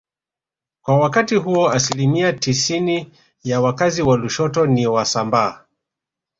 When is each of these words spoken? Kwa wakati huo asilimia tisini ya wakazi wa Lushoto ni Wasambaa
Kwa 0.81 0.99
wakati 0.99 1.35
huo 1.35 1.69
asilimia 1.69 2.33
tisini 2.33 3.11
ya 3.43 3.61
wakazi 3.61 4.01
wa 4.01 4.17
Lushoto 4.17 4.65
ni 4.65 4.87
Wasambaa 4.87 5.65